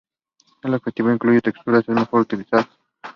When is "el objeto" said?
0.67-1.11